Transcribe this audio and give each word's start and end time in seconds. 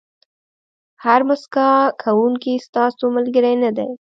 هر 1.03 1.21
موسکا 1.29 1.69
کوونکی 2.03 2.53
ستاسو 2.67 3.03
ملګری 3.17 3.53
نه 3.63 3.71
دی. 3.77 3.89